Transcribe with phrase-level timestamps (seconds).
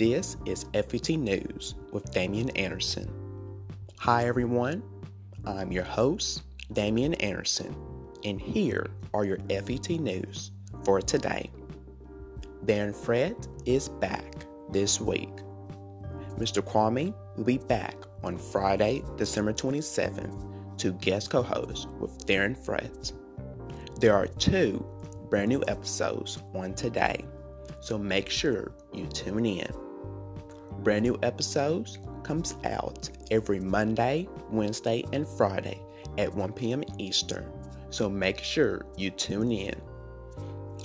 [0.00, 3.06] This is FET News with Damian Anderson.
[3.98, 4.82] Hi, everyone.
[5.44, 6.40] I'm your host,
[6.72, 7.76] Damian Anderson,
[8.24, 10.52] and here are your FET News
[10.84, 11.50] for today.
[12.64, 15.36] Daren Frett is back this week.
[16.38, 16.62] Mr.
[16.62, 23.12] Kwame will be back on Friday, December 27th to guest co host with Daren Frett.
[24.00, 24.82] There are two
[25.28, 27.22] brand new episodes on today,
[27.80, 29.89] so make sure you tune in.
[30.82, 35.80] Brand new episodes comes out every Monday, Wednesday, and Friday
[36.16, 36.82] at 1 p.m.
[36.98, 37.50] Eastern,
[37.90, 39.74] so make sure you tune in.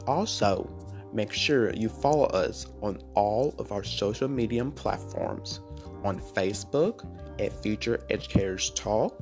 [0.05, 0.69] Also,
[1.13, 5.61] make sure you follow us on all of our social media platforms
[6.03, 7.07] on Facebook
[7.39, 9.21] at Future Educators Talk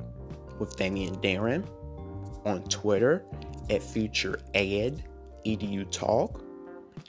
[0.58, 1.66] with Damian Daren,
[2.44, 3.24] on Twitter
[3.70, 5.04] at Future Ed
[5.46, 6.42] Edu Talk,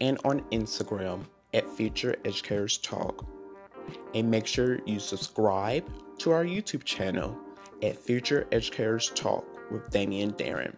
[0.02, 3.26] and on Instagram at Future Educators Talk.
[4.14, 7.38] And make sure you subscribe to our YouTube channel
[7.84, 10.76] at Future Educators Talk with Damian Daren.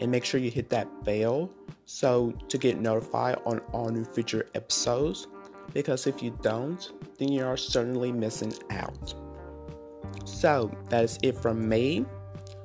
[0.00, 1.50] And make sure you hit that bell
[1.84, 5.26] so to get notified on all new future episodes
[5.72, 9.14] because if you don't, then you are certainly missing out.
[10.24, 12.04] So that is it from me.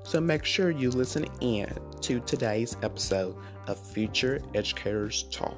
[0.04, 3.36] So make sure you listen in to today's episode
[3.68, 5.58] of Future Educators Talk.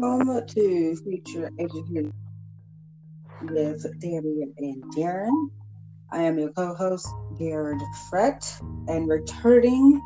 [0.00, 2.10] Welcome to Future Education
[3.42, 5.50] with Damian and Daren.
[6.10, 7.06] I am your co-host,
[7.38, 7.78] Daren
[8.08, 10.00] Frett, and returning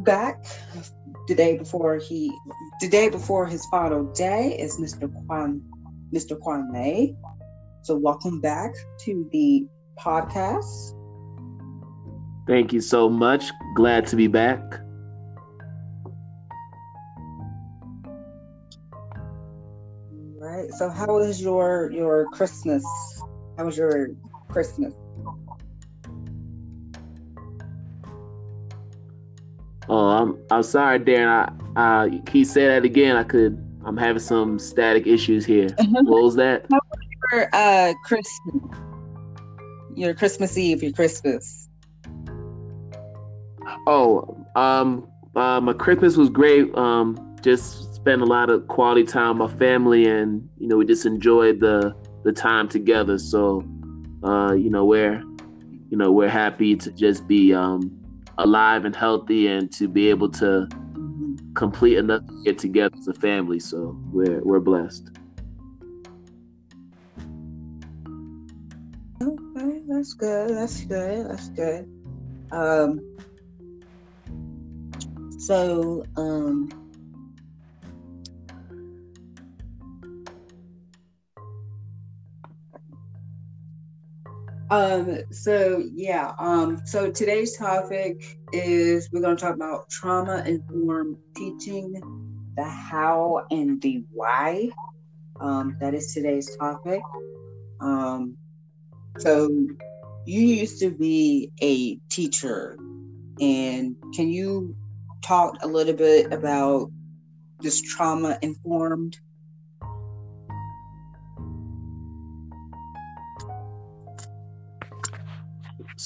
[0.00, 0.44] back
[1.28, 2.30] the day before he
[2.82, 5.10] the day before his final day is Mr.
[5.24, 5.62] Kwan
[6.14, 6.38] Mr.
[6.38, 7.16] Kwame.
[7.80, 8.74] So welcome back
[9.06, 9.66] to the
[9.98, 10.94] podcast.
[12.46, 13.50] Thank you so much.
[13.74, 14.60] Glad to be back.
[20.70, 22.84] So how was your your Christmas?
[23.58, 24.10] How was your
[24.48, 24.94] Christmas?
[29.88, 31.52] Oh, I'm I'm sorry, Daren.
[31.76, 33.16] I uh, he said that again.
[33.16, 33.58] I could.
[33.84, 35.68] I'm having some static issues here.
[35.78, 36.66] what was that?
[36.70, 37.00] How was
[37.32, 38.62] your uh, Christmas?
[39.96, 41.68] Your Christmas Eve, your Christmas.
[43.86, 46.72] Oh, um, uh, my Christmas was great.
[46.76, 50.86] Um, just spent a lot of quality time with my family, and you know, we
[50.86, 51.94] just enjoyed the
[52.24, 53.18] the time together.
[53.18, 53.64] So,
[54.22, 55.22] uh, you know, we're
[55.90, 57.90] you know we're happy to just be um,
[58.38, 60.66] alive and healthy, and to be able to
[61.54, 63.60] complete enough get together as a family.
[63.60, 65.10] So we're we're blessed.
[69.22, 70.50] Okay, that's good.
[70.56, 71.28] That's good.
[71.28, 71.86] That's good.
[72.50, 73.00] Um,
[75.38, 76.79] so, um,
[84.70, 92.00] um, so yeah, um, so today's topic is we're to talk about trauma informed teaching,
[92.56, 94.70] the how and the why.
[95.40, 97.02] Um, that is today's topic.
[97.80, 98.36] Um,
[99.18, 99.48] so
[100.24, 102.76] you used to be a teacher,
[103.40, 104.76] and can you
[105.22, 106.92] talk a little bit about
[107.58, 109.18] this trauma informed?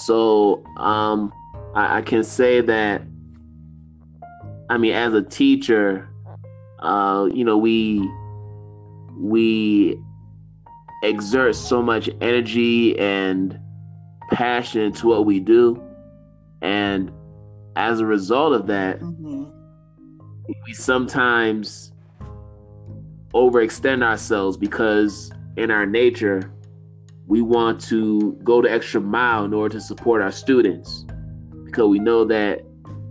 [0.04, 1.32] So um,
[1.74, 3.02] I, I can say that.
[4.68, 6.08] I mean, as a teacher,
[6.80, 8.08] uh, you know, we
[9.16, 9.98] we
[11.02, 13.58] exert so much energy and
[14.32, 15.82] passion into what we do,
[16.60, 17.10] and
[17.76, 19.44] as a result of that, Mm-hmm.
[20.66, 21.92] we sometimes
[23.32, 26.53] overextend ourselves because in our nature
[27.26, 31.04] we want to go the extra mile in order to support our students
[31.64, 32.62] because we know that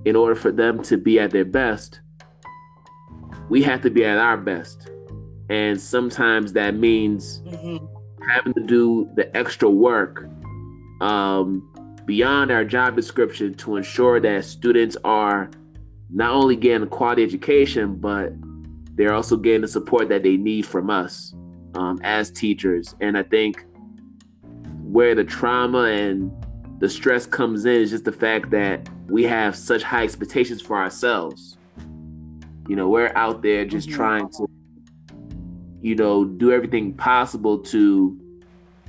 [0.06, 2.00] in order for them to be at their best
[3.50, 4.90] we have to be at our best
[5.50, 7.86] and sometimes that means Mm-hmm.
[8.30, 10.30] having to do the extra work
[11.02, 11.68] um,
[12.06, 15.50] beyond our job description to ensure that students are
[16.10, 18.32] not only getting a quality education, but
[18.96, 21.34] they're also getting the support that they need from us.
[21.76, 22.96] um, as teachers.
[23.02, 23.66] And I think
[24.94, 26.32] where the trauma and
[26.80, 30.78] the stress comes in is just the fact that we have such high expectations for
[30.78, 31.58] ourselves.
[32.70, 33.96] You know, we're out there just mm-hmm.
[33.96, 34.48] trying to,
[35.82, 38.20] you know, do everything possible to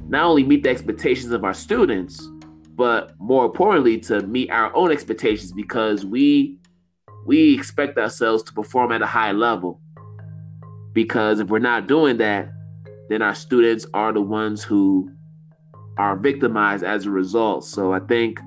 [0.06, 2.28] not only meet the expectations of our students,
[2.74, 6.58] but more importantly, to meet our own expectations because we
[7.24, 9.80] we expect ourselves to perform at a high level.
[10.92, 12.52] Because if we're not doing that,
[13.08, 15.13] then our students are the ones who
[15.96, 17.64] are victimized as a result.
[17.64, 18.40] So I think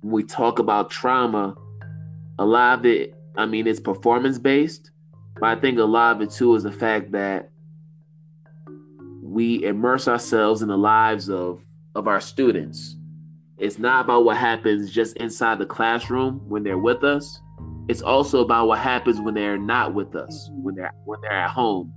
[0.00, 1.54] when we talk about trauma,
[2.38, 4.90] a lot of it, I mean, it's performance based,
[5.40, 7.50] but I think a lot of it too is the fact that
[9.22, 11.60] we immerse ourselves in the lives of
[11.94, 12.96] of our students.
[13.58, 17.40] It's not about what happens just inside the classroom when they're with us.
[17.88, 21.50] It's also about what happens when they're not with us, when they're when they're at
[21.50, 21.92] home,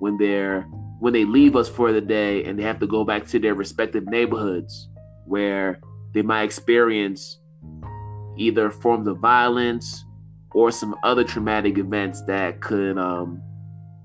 [0.00, 0.66] when they're
[1.02, 3.56] when they leave us for the day and they have to go back to their
[3.56, 4.88] respective neighborhoods
[5.24, 5.80] where
[6.14, 7.40] they might experience
[8.36, 10.04] either forms of violence
[10.52, 13.42] or some other traumatic events that could um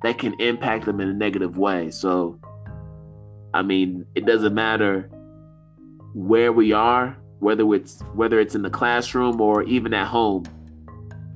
[0.02, 1.92] that can impact them in a negative way.
[1.92, 2.40] So
[3.54, 5.08] I mean, it doesn't matter
[6.16, 10.46] where we are, whether it's whether it's in the classroom or even at home.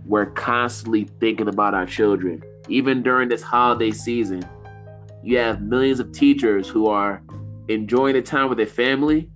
[0.08, 2.42] We're constantly thinking about our children.
[2.68, 4.44] Even during this holiday season,
[5.24, 7.22] you have millions of teachers who are
[7.68, 9.30] enjoying the time with their family,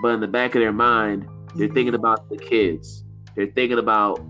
[0.00, 3.04] but in the back of their mind, they're thinking about the kids.
[3.34, 4.20] They're thinking about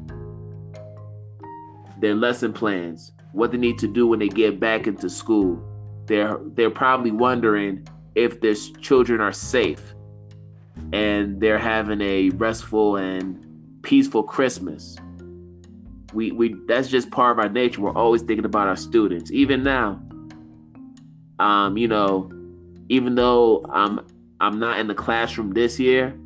[2.01, 5.63] their lesson plans, what they need to do when they get back into school.
[6.07, 9.95] They're they're probably wondering if their children are safe
[10.93, 13.45] and they're having a restful and
[13.83, 14.97] peaceful Christmas.
[16.15, 17.83] We we that's just part of our nature.
[17.83, 19.31] We're always thinking about our students.
[19.31, 20.01] Even now,
[21.39, 22.31] um, you know,
[22.89, 24.01] even though I'm
[24.41, 26.17] I'm not in the classroom this year,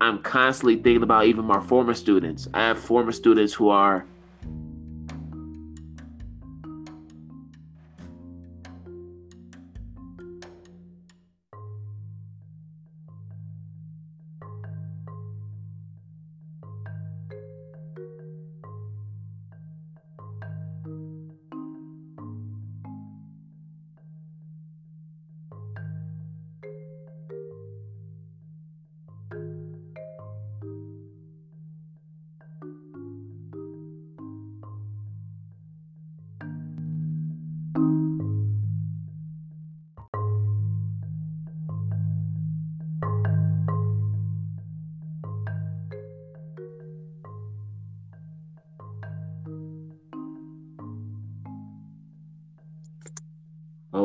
[0.00, 2.48] I'm constantly thinking about even my former students.
[2.54, 4.06] I have former students who are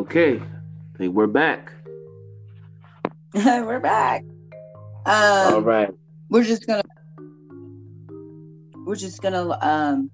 [0.07, 1.74] Okay, I think we're back.
[3.33, 4.24] we're back.
[5.06, 5.94] Um, All right.
[6.30, 6.81] We're just gonna.
[8.86, 10.09] We're just gonna um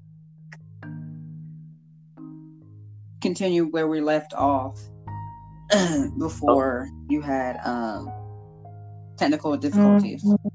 [3.22, 4.82] continue where we left off
[6.18, 7.06] before oh.
[7.08, 8.12] you had um
[9.16, 10.24] technical difficulties.
[10.24, 10.48] Mm-hmm.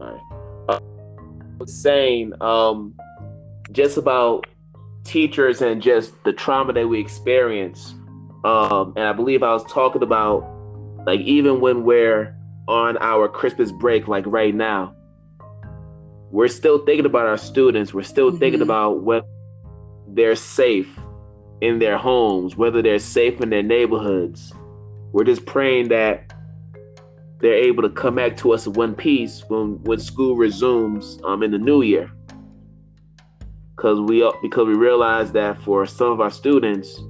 [0.00, 0.76] All right.
[0.76, 2.94] Uh, I was saying um
[3.72, 4.46] just about
[5.06, 7.94] teachers and just the trauma that we experience.
[8.44, 10.44] Um, and I believe I was talking about
[11.06, 12.36] like even when we're
[12.68, 14.94] on our Christmas break, like right now,
[16.30, 17.94] we're still thinking about our students.
[17.94, 18.38] We're still mm-hmm.
[18.38, 19.26] thinking about what
[20.08, 20.98] they're safe
[21.60, 24.52] in their homes, whether they're safe in their neighborhoods.
[25.12, 26.32] We're just praying that
[27.40, 31.42] they're able to come back to us in one piece when when school resumes um,
[31.42, 32.10] in the new year
[33.76, 37.00] because we because we realize that for some of our students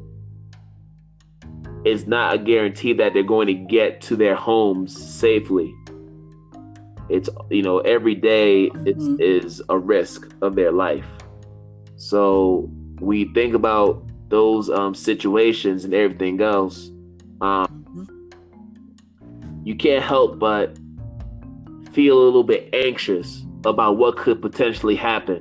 [1.84, 5.74] it's not a guarantee that they're going to get to their homes safely
[7.08, 9.16] it's you know every day mm-hmm.
[9.20, 11.06] is a risk of their life
[11.96, 12.68] so
[13.00, 16.88] we think about those um, situations and everything else
[17.40, 19.64] um, mm-hmm.
[19.64, 20.76] you can't help but
[21.92, 25.40] feel a little bit anxious about what could potentially happen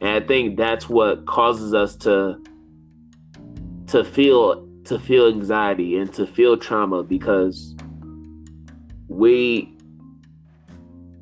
[0.00, 2.42] and I think that's what causes us to
[3.88, 7.74] to feel to feel anxiety and to feel trauma because
[9.08, 9.74] we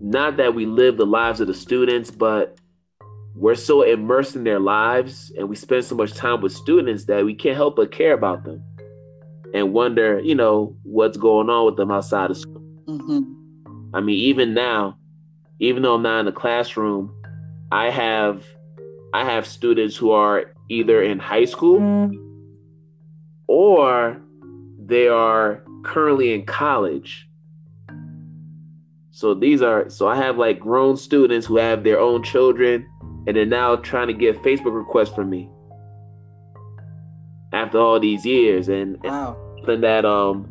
[0.00, 2.58] not that we live the lives of the students, but
[3.34, 7.24] we're so immersed in their lives and we spend so much time with students that
[7.24, 8.62] we can't help but care about them
[9.54, 12.62] and wonder, you know, what's going on with them outside of school.
[12.86, 13.94] Mm-hmm.
[13.94, 14.98] I mean, even now,
[15.60, 17.14] even though I'm not in the classroom,
[17.70, 18.44] I have
[19.12, 22.10] I have students who are either in high school
[23.46, 24.20] or
[24.78, 27.28] they are currently in college.
[29.10, 32.86] So these are so I have like grown students who have their own children
[33.26, 35.48] and they're now trying to get Facebook requests from me
[37.52, 39.36] after all these years and, Wow.
[39.68, 40.48] and that um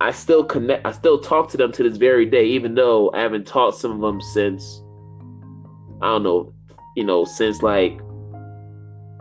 [0.00, 3.20] I still connect I still talk to them to this very day even though I
[3.20, 4.82] haven't taught some of them since
[6.02, 6.53] I don't know
[6.96, 8.00] you know since like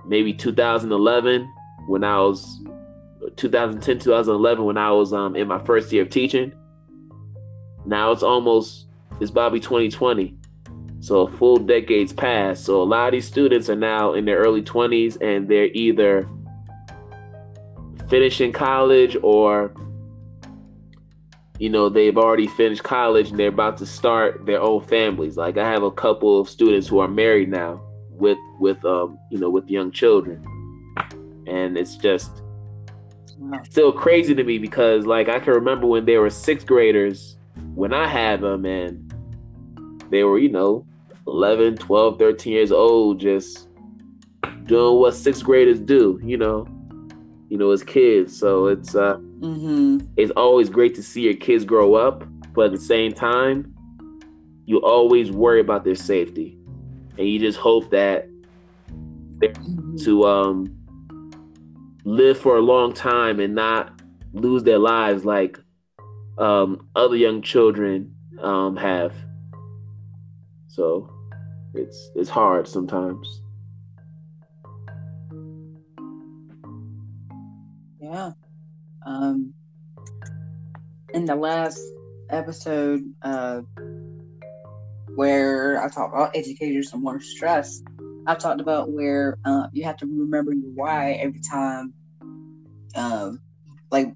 [0.06, 1.51] maybe 2011
[1.88, 2.62] when I was
[3.38, 6.53] 2010 2011 when I was um in my first year of teaching.
[7.86, 8.88] Now it's almost
[9.20, 10.38] it's Bobby 2020
[11.03, 12.63] so a full decade's passed.
[12.63, 16.30] So a lot of these students are now in their early 20s and they're either
[18.08, 19.74] finishing college or
[21.60, 25.38] you know they've already finished college and they're about to start their own families.
[25.38, 29.38] Like i have a couple of students who are married now with with um you
[29.38, 30.44] know with young children.
[31.48, 32.42] And it's just
[33.64, 37.36] still crazy to me because like i can remember when they were sixth graders
[37.76, 39.14] when i had them and
[40.10, 40.86] they were you know
[41.28, 43.68] 11 12 13 years old just
[44.66, 46.66] doing what sixth graders do you know
[47.54, 48.36] you know as kids.
[48.36, 50.08] So it's uh Mm-hmm.
[50.16, 52.24] it's always great to see your kids grow up,
[52.54, 53.76] but at the same time,
[54.66, 56.58] you always worry about their safety,
[57.18, 58.30] and you just hope that
[59.40, 59.52] they
[60.06, 60.74] to um
[62.06, 65.60] live for a long time and not lose their lives like
[66.38, 69.14] um other young children um have.
[70.68, 71.10] So
[71.74, 73.43] it's it's hard sometimes.
[79.06, 79.54] Um,
[81.14, 81.80] in the last
[82.30, 83.62] episode, uh,
[85.16, 87.82] where I talked about educators and more stress,
[88.26, 91.94] I talked about where uh, you have to remember your why every time,
[92.96, 93.40] um,
[93.92, 94.14] like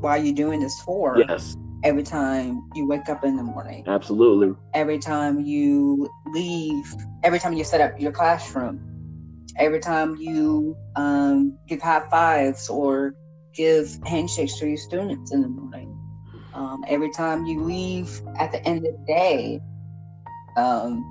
[0.00, 1.18] why you're doing this for.
[1.18, 4.54] Yes, Every time you wake up in the morning, absolutely.
[4.74, 8.78] every time you leave, every time you set up your classroom,
[9.56, 13.14] every time you um, give high fives or
[13.54, 15.96] give handshakes to your students in the morning,
[16.54, 19.60] um, every time you leave at the end of the day.
[20.56, 21.04] Um,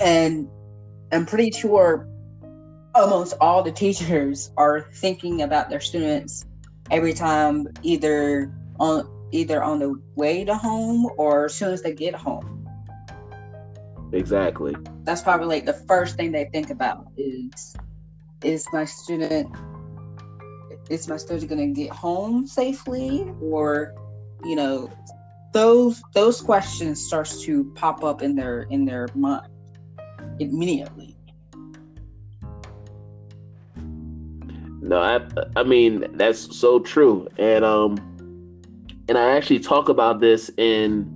[0.00, 0.48] and
[1.12, 2.08] I'm pretty sure
[2.94, 6.46] almost all the teachers are thinking about their students
[6.90, 11.92] every time either on either on the way to home or as soon as they
[11.92, 12.66] get home.
[14.12, 14.74] Exactly.
[15.02, 17.76] That's probably like the first thing they think about is
[18.42, 19.54] is my student
[20.90, 23.94] is my student gonna get home safely or
[24.44, 24.90] you know
[25.52, 29.48] those those questions starts to pop up in their in their mind
[30.38, 31.16] immediately.
[34.80, 35.20] No, I
[35.56, 37.28] I mean that's so true.
[37.38, 37.96] And um
[39.08, 41.12] and I actually talk about this in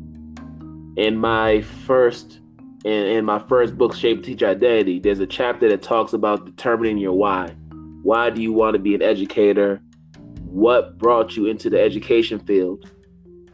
[0.96, 2.40] in my first
[2.84, 5.00] in, in my first book, Shape Teacher Identity.
[5.00, 7.54] There's a chapter that talks about determining your why.
[8.02, 9.80] Why do you want to be an educator?
[10.44, 12.90] What brought you into the education field?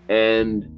[0.08, 0.68] And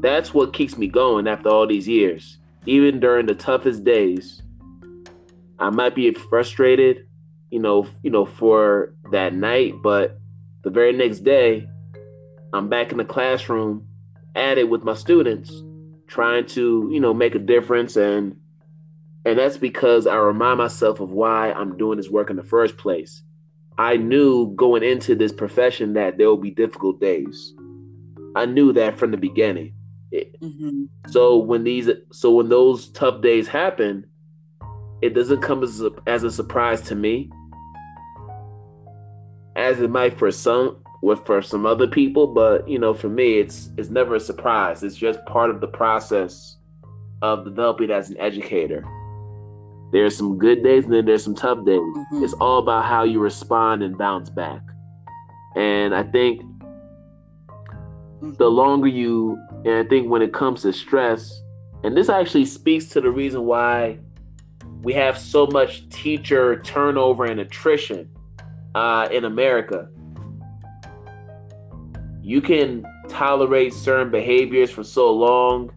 [0.00, 2.38] that's what keeps me going after all these years.
[2.66, 4.42] Even during the toughest days,
[5.58, 7.06] I might be frustrated,
[7.50, 10.18] you know, you know, for that night, but
[10.62, 11.68] the very next day,
[12.52, 13.86] I'm back in the classroom
[14.34, 15.62] at it with my students,
[16.06, 18.36] trying to, you know, make a difference and
[19.24, 22.76] and that's because I remind myself of why I'm doing this work in the first
[22.76, 23.22] place.
[23.78, 27.54] I knew going into this profession that there will be difficult days.
[28.36, 29.74] I knew that from the beginning.
[30.40, 34.06] hmm So when these so when those tough days happen,
[35.02, 37.30] it doesn't come as a, as a surprise to me
[39.56, 43.38] as it might for some with for some other people, but you know, for me
[43.38, 44.82] it's it's never a surprise.
[44.82, 46.56] It's just part of the process
[47.22, 48.84] of developing as an educator.
[49.94, 51.80] There's some good days and then there's some tough days.
[51.80, 52.24] Mhm.
[52.24, 54.60] It's all about how you respond and bounce back.
[55.54, 56.42] And I think
[58.38, 61.42] the longer you and i think when it comes to stress
[61.82, 63.98] and this actually speaks to the reason why
[64.82, 68.08] we have so much teacher turnover and attrition
[68.74, 69.88] uh, in america
[72.22, 75.70] you can tolerate certain behaviors for so long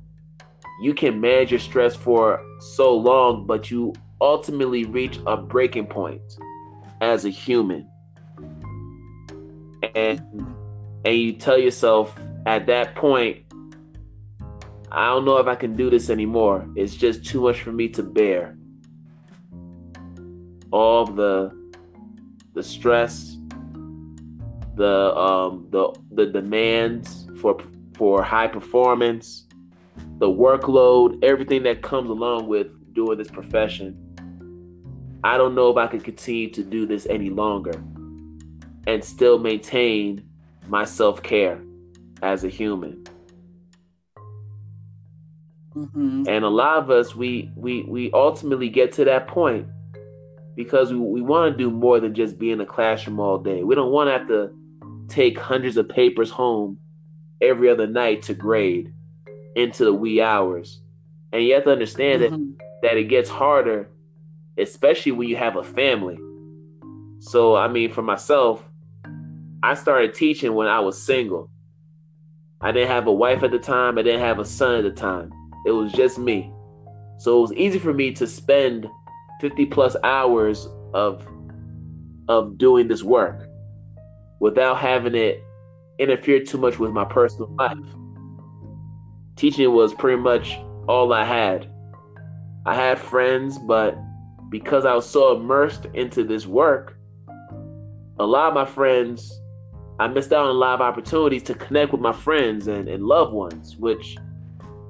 [0.82, 6.22] you can manage your stress for so long but you ultimately reach a breaking point
[7.02, 7.88] as a human
[9.96, 10.22] and
[11.06, 13.44] and you tell yourself at that point,
[14.92, 16.68] I don't know if I can do this anymore.
[16.76, 18.58] It's just too much for me to bear.
[20.72, 21.52] All the
[22.54, 23.38] the stress,
[24.76, 27.58] the um, the the demands for
[27.96, 29.46] for high performance,
[30.20, 34.07] the workload, everything that comes along with doing this profession.
[35.24, 37.82] I don't know if I can continue to do this any longer
[38.86, 40.28] and still maintain
[40.68, 41.62] my self care
[42.22, 43.04] as a human.
[45.76, 46.24] Mm-hmm.
[46.28, 49.68] And a lot of us, we we we ultimately get to that point
[50.56, 53.64] because we, we want to do more than just be in the classroom all day.
[53.64, 54.52] We don't want to have to
[55.08, 56.80] take hundreds of papers home
[57.42, 58.92] every other night to grade
[59.56, 60.82] into the wee hours.
[61.32, 62.36] And you have to understand mm-hmm.
[62.36, 63.90] that that it gets harder,
[64.58, 66.18] especially when you have a family.
[67.20, 68.64] So I mean, for myself,
[69.64, 71.50] I started teaching when I was single.
[72.62, 73.98] I didn't have a wife at the time.
[73.98, 75.32] I didn't have a son at the time.
[75.66, 76.52] It was just me.
[77.20, 78.88] So it was easy for me to spend
[79.42, 81.28] 50 plus hours of
[82.28, 83.48] of doing this work
[84.40, 85.44] without having it
[86.00, 87.78] interfere too much with my personal life.
[89.36, 91.72] Teaching was pretty much all I had.
[92.66, 93.98] I had friends, but
[94.50, 96.98] because I was so immersed into this work,
[98.20, 99.42] a lot of my friends,
[100.00, 103.04] I missed out on a lot of opportunities to connect with my friends and, and
[103.04, 104.18] loved ones, which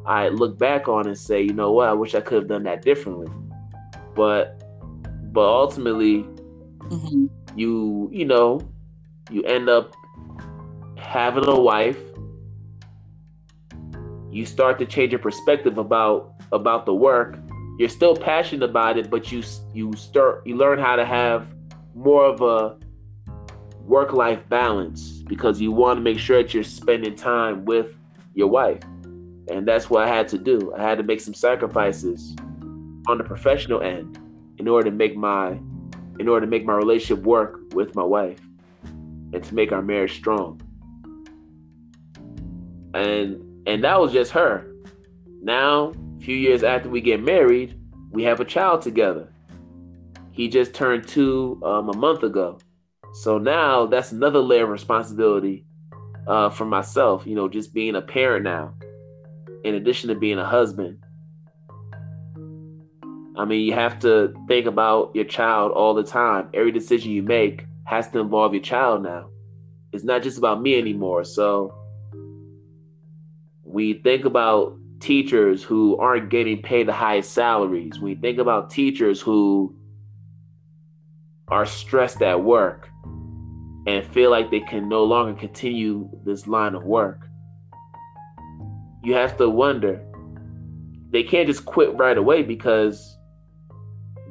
[0.06, 2.64] I look back on and say, you know what, I wish I could have done
[2.64, 3.32] that differently.
[4.16, 4.64] But
[5.34, 6.24] but ultimately
[6.90, 7.28] mm-hmm.
[7.56, 8.62] you you know,
[9.30, 9.94] you end up
[10.98, 12.00] having a wife.
[14.32, 17.38] You start to change your perspective about about the work.
[17.78, 19.44] You're still passionate about it, but you
[19.74, 21.48] you start you learn how to have
[21.94, 22.78] more of a
[23.82, 27.96] work life balance because you want to make sure that you're spending time with
[28.34, 28.82] your wife.
[29.50, 30.74] And that's what I had to do.
[30.78, 32.36] I had to make some sacrifices
[33.08, 34.20] on the professional end
[34.58, 35.60] in order to make my
[36.20, 38.40] in order to make my relationship work with my wife
[39.34, 40.62] and to make our marriage strong.
[42.94, 44.74] And and that was just her.
[45.42, 47.80] Now, a few years after we get married,
[48.12, 49.32] we have a child together.
[50.32, 52.60] He just turned two um, a month ago.
[53.14, 55.66] So now that's another layer of responsibility
[56.28, 58.74] uh, for myself, you know, just being a parent now
[59.64, 61.04] in addition to being a husband.
[63.36, 66.50] I mean, you have to think about your child all the time.
[66.54, 69.30] Every decision you make has to involve your child now.
[69.94, 71.24] It's not just about me anymore.
[71.24, 71.74] So
[73.64, 78.00] we think about teachers who aren't getting paid the highest salaries.
[78.00, 79.76] We think about teachers who
[81.48, 82.90] are stressed at work
[83.86, 87.28] and feel like they can no longer continue this line of work
[89.08, 90.02] you have to wonder
[91.12, 93.18] they can't just quit right away because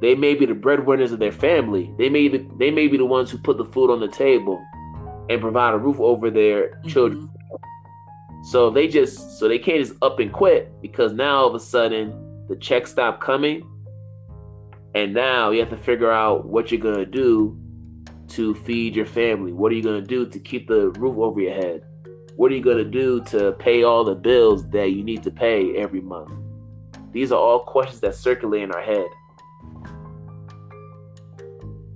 [0.02, 1.90] they may be the breadwinners of their family.
[1.96, 4.62] They may be, they may be the ones who put the food on the table
[5.30, 6.88] and provide a roof over their mm-hmm.
[6.88, 7.30] children.
[8.50, 11.60] So they just so they can't just up and quit because now all of a
[11.60, 13.68] sudden the checks stop coming,
[14.94, 17.58] and now you have to figure out what you're gonna do
[18.28, 19.52] to feed your family.
[19.52, 21.82] What are you gonna do to keep the roof over your head?
[22.36, 25.30] What are you going to do to pay all the bills that you need to
[25.30, 26.30] pay every month?
[27.10, 29.06] These are all questions that circulate in our head.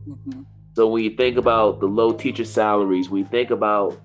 [0.08, 0.40] Mm-hmm.
[0.74, 4.00] So when you think about the low teacher salaries, we think about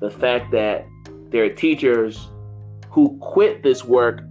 [0.00, 0.86] the fact that
[1.30, 2.28] there are teachers
[2.88, 4.22] who quit this work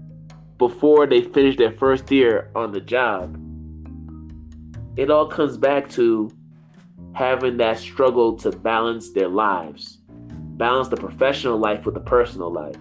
[0.58, 3.38] before they finish their first year on the job.
[4.98, 6.30] It all comes back to
[7.14, 10.00] having that struggle to balance their lives
[10.60, 12.76] balance the professional life with the personal life.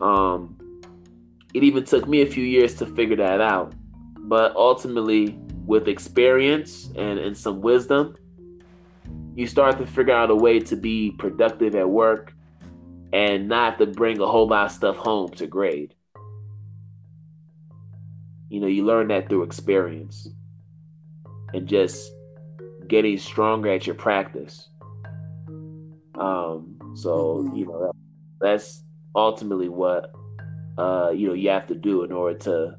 [0.00, 0.56] Um,
[1.54, 3.74] it even took me a few years to figure that out,
[4.16, 8.16] but ultimately, with experience and, and some wisdom,
[9.34, 12.34] you start to figure out a way to be productive at work
[13.12, 15.94] and not have to bring a whole lot of stuff home to grade.
[18.48, 20.28] You know, you learn that through experience
[21.54, 22.12] and just
[22.88, 24.68] getting stronger at your practice.
[26.18, 27.56] Um, so mm-hmm.
[27.56, 27.92] you know
[28.40, 30.12] that's ultimately what
[30.76, 32.78] uh, you know you have to do in order to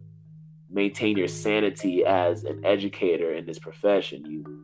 [0.69, 4.25] maintain your sanity as an educator in this profession.
[4.25, 4.62] You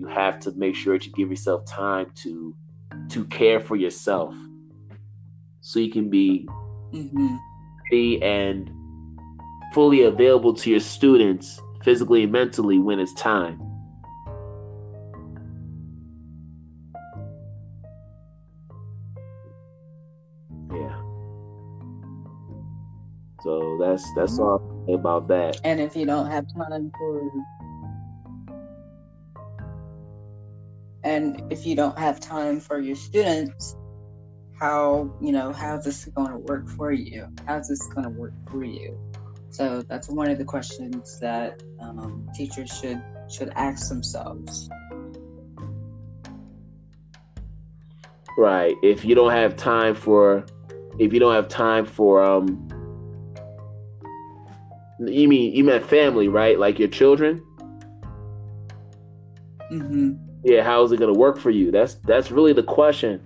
[0.00, 2.56] you have to make sure that you give yourself time to
[3.10, 4.34] to care for yourself,
[5.60, 6.48] so you can be
[6.92, 7.36] mm-hmm.
[8.22, 8.70] and
[9.74, 13.60] fully available to your students physically and mentally when it's time.
[20.72, 21.02] Yeah.
[23.42, 25.60] So that's that's all about that.
[25.62, 27.30] And if you don't have time for
[31.02, 33.76] and if you don't have time for your students,
[34.58, 37.26] how you know how's this going to work for you?
[37.46, 38.98] How's this going to work for you?
[39.50, 44.68] So that's one of the questions that um, teachers should should ask themselves.
[48.36, 48.74] Right.
[48.82, 50.46] If you don't have time for,
[50.98, 52.68] if you don't have time for, um,
[55.00, 56.58] you mean you meant family, right?
[56.58, 57.44] Like your children.
[59.70, 60.29] Mm-hmm.
[60.42, 60.62] Yeah.
[60.62, 61.70] How is it gonna work for you?
[61.70, 63.20] That's that's really the question.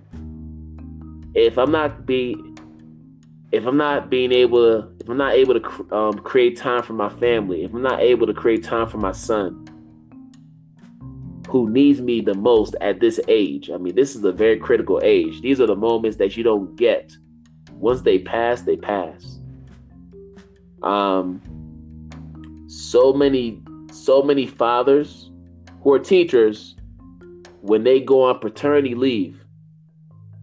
[1.33, 2.35] If I'm not be,
[3.51, 6.93] if I'm not being able to, if I'm not able to um, create time for
[6.93, 9.65] my family, if I'm not able to create time for my son,
[11.49, 13.69] who needs me the most at this age.
[13.69, 15.41] I mean, this is a very critical age.
[15.41, 17.15] These are the moments that you don't get.
[17.73, 19.39] Once they pass, they pass.
[20.83, 21.41] Um,
[22.67, 25.31] so many, so many fathers
[25.81, 26.75] who are teachers,
[27.65, 29.43] when they go on paternity leave,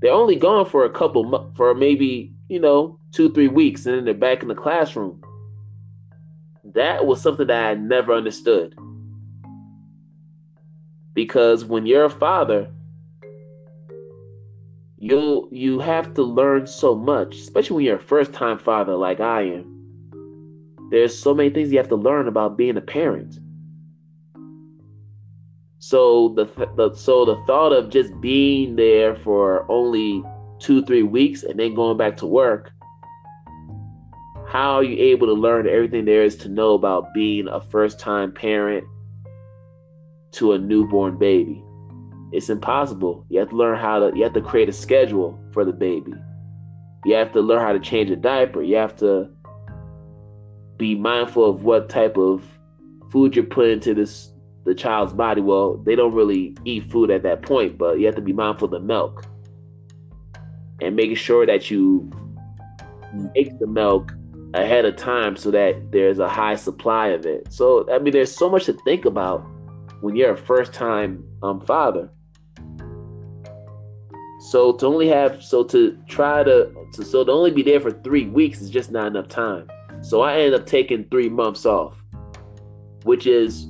[0.01, 4.05] they're only gone for a couple, for maybe you know two, three weeks, and then
[4.05, 5.23] they're back in the classroom.
[6.65, 8.75] That was something that I never understood.
[11.15, 12.71] Because when you're a father
[15.03, 19.19] you you have to learn so much especially when you're a first time father like
[19.19, 19.69] i am.
[20.91, 23.41] There's so many things you have to learn about being a parent
[25.83, 26.45] so the,
[26.77, 30.23] the so the thought of just being there for only
[30.61, 32.71] two three weeks and then going back to work
[34.47, 37.99] how are you able to learn everything there is to know about being a first
[37.99, 38.85] time parent
[40.33, 41.65] to a newborn baby.
[42.33, 43.25] It's impossible.
[43.29, 46.13] You have to learn how to you have to create a schedule for the baby.
[47.05, 48.63] You have to learn how to change a diaper.
[48.63, 49.31] You have to
[50.79, 52.45] be mindful of what type of
[53.11, 54.32] food you're putting into this
[54.65, 55.41] the child's body.
[55.41, 58.67] Well, they don't really eat food at that point, but you have to be mindful
[58.67, 59.25] of the milk.
[60.81, 62.11] And making sure that you
[63.35, 64.13] make the milk
[64.55, 67.53] ahead of time so that there's a high supply of it.
[67.53, 69.39] So I mean there's so much to think about
[70.01, 72.11] when you're a first time um, father.
[74.51, 77.93] So to only have so to try to, to so to only be there for
[77.93, 79.69] three weeks is just not enough time.
[80.03, 81.97] So I ended up taking three months off,
[83.05, 83.69] which is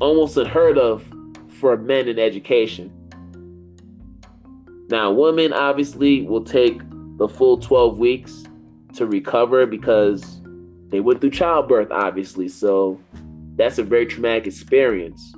[0.00, 1.04] almost unheard of
[1.60, 2.92] for men in education.
[4.88, 6.80] Now, women obviously will take
[7.18, 8.44] the full 12 weeks
[8.94, 10.40] to recover because
[10.88, 12.48] they went through childbirth, obviously.
[12.48, 13.00] So
[13.56, 15.34] that's a very traumatic experience.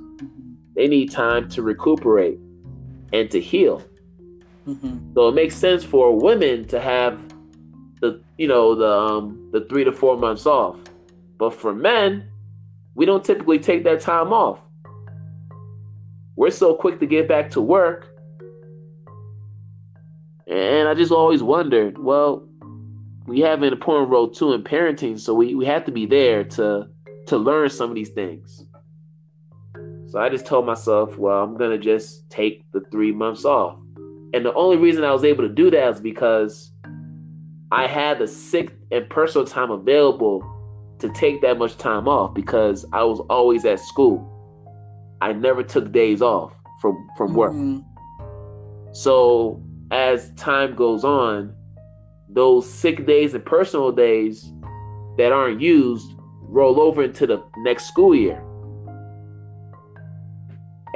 [0.75, 2.37] They need time to recuperate
[3.11, 3.83] and to heal.
[4.67, 5.13] Mm-hmm.
[5.15, 7.19] So it makes sense for women to have
[8.01, 10.77] the you know the um, the three to four months off,
[11.37, 12.29] but for men,
[12.99, 14.59] we don't typically take that time off.
[16.35, 18.13] We're so quick to get back to work,
[20.47, 22.45] and I just always wondered, well,
[23.25, 26.43] we have an important role too in parenting, so we, we have to be there
[26.43, 26.89] to
[27.27, 28.65] to learn some of these things.
[30.07, 33.77] So I just told myself, well, I'm to just take the three months off.
[34.33, 36.73] And the only reason I was able to do that is because
[37.71, 40.43] I had the sick and personal time available
[40.99, 44.25] to take that much time off because I was always at school.
[45.21, 47.51] I never took days off from, from work.
[47.51, 47.79] Mm-hmm.
[48.93, 51.55] So as time goes on,
[52.29, 54.51] those sick days and personal days
[55.17, 58.43] that aren't used roll over into the next school year.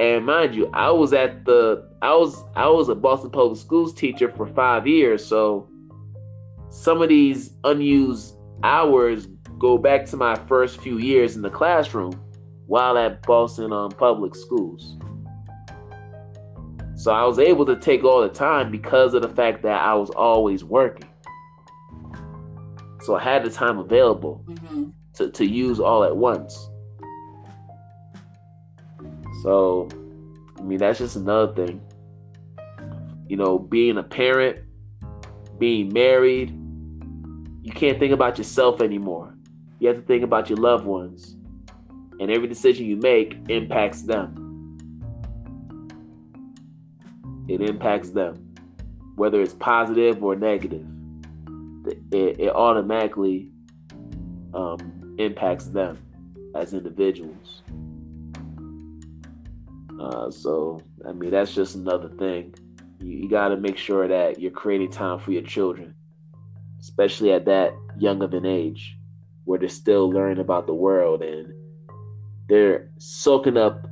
[0.00, 3.94] And mind you, I was at the I was I was a Boston Public Schools
[3.94, 5.68] teacher for five years, so
[6.68, 12.20] some of these unused hours go back to my first few years in the classroom
[12.66, 14.96] while at Boston um, Public Schools.
[16.96, 19.94] So I was able to take all the time because of the fact that I
[19.94, 21.08] was always working.
[23.02, 24.44] So I had the time available.
[24.46, 26.68] Mm-hmm to, to use all at once.
[29.42, 29.88] So,
[30.58, 31.80] I mean, that's just another thing.
[33.28, 34.58] You know, being a parent,
[35.58, 36.50] being married,
[37.62, 39.33] you can't think about yourself anymore.
[39.80, 41.36] You have to think about your loved ones.
[42.20, 44.40] And every decision you make impacts them.
[47.48, 48.54] It impacts them,
[49.16, 50.86] whether it's positive or negative.
[52.12, 53.50] It, it automatically
[54.54, 55.98] um, impacts them
[56.54, 57.62] as individuals.
[60.00, 62.54] Uh, so, I mean, that's just another thing.
[63.00, 65.94] You, you got to make sure that you're creating time for your children,
[66.80, 68.96] especially at that young of an age
[69.44, 71.52] where they're still learning about the world and
[72.48, 73.86] they're soaking up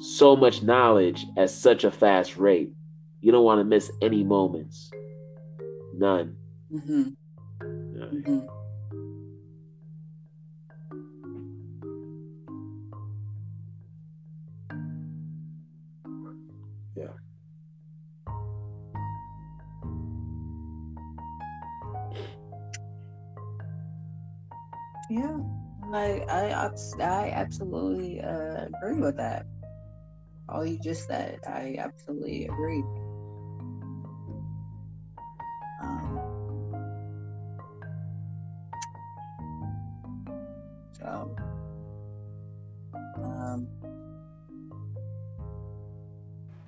[0.00, 2.72] so much knowledge at such a fast rate.
[3.20, 4.90] You don't want to miss any moments.
[5.94, 6.36] None.
[6.72, 7.02] Mm-hmm.
[7.62, 8.57] Mm-hmm.
[25.98, 29.46] I I I absolutely uh, agree with that.
[30.48, 32.82] All you just said, I absolutely agree.
[35.82, 36.20] Um,
[40.92, 41.36] so,
[43.16, 43.68] um,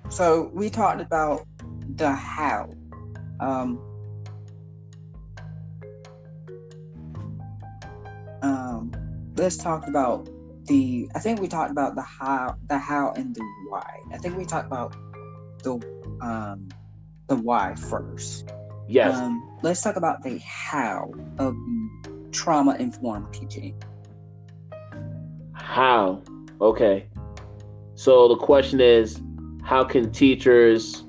[0.09, 1.47] so we talked about
[1.95, 2.69] the how.
[3.39, 3.79] Um,
[9.41, 10.29] let's talk about
[10.67, 11.09] the.
[11.15, 13.99] I think we talked about the how, the how, and the why.
[14.13, 14.95] I think we talked about
[15.63, 15.73] the
[16.21, 16.69] um,
[17.27, 18.53] the why first.
[18.87, 19.17] Yes.
[19.17, 21.55] Um, let's talk about the how of
[22.31, 23.81] trauma informed teaching.
[25.53, 26.21] How?
[26.61, 27.07] Okay.
[27.95, 29.21] So the question is,
[29.63, 31.03] how can teachers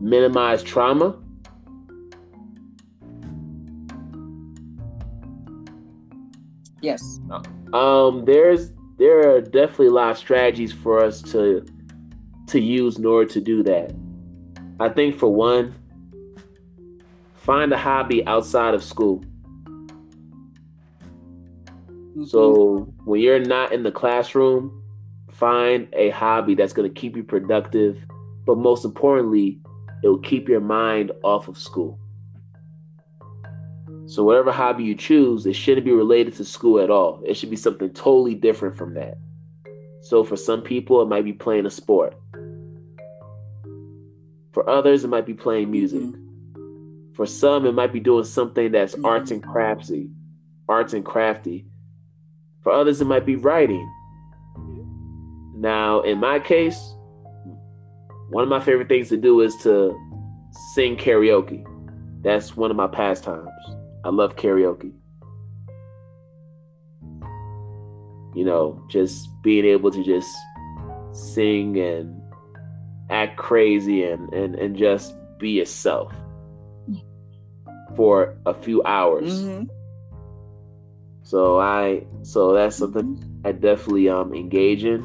[0.00, 1.18] minimize trauma?
[6.84, 7.18] Yes.
[7.72, 11.64] Um, there's there are definitely a lot of strategies for us to
[12.48, 13.94] to use in order to do that.
[14.80, 15.74] I think for one,
[17.34, 19.24] find a hobby outside of school.
[21.86, 22.24] Mm-hmm.
[22.24, 24.82] So when you're not in the classroom,
[25.30, 27.98] find a hobby that's going to keep you productive,
[28.46, 29.58] but most importantly,
[30.02, 31.98] it'll keep your mind off of school.
[34.06, 37.22] So whatever hobby you choose, it shouldn't be related to school at all.
[37.24, 39.18] It should be something totally different from that.
[40.02, 42.14] So for some people, it might be playing a sport.
[44.52, 46.02] For others, it might be playing music.
[46.02, 47.12] Mm-hmm.
[47.14, 49.06] For some, it might be doing something that's mm-hmm.
[49.06, 50.10] arts and crafty,
[50.68, 51.64] arts and crafty.
[52.62, 53.90] For others, it might be writing.
[55.56, 56.94] Now, in my case,
[58.30, 59.98] one of my favorite things to do is to
[60.74, 61.64] sing karaoke.
[62.22, 63.48] That's one of my pastimes.
[64.04, 64.92] I love karaoke.
[68.34, 70.36] You know, just being able to just
[71.12, 72.20] sing and
[73.08, 76.12] act crazy and and, and just be yourself
[77.96, 79.40] for a few hours.
[79.40, 79.64] Mm-hmm.
[81.22, 85.00] So I so that's something I definitely um engage in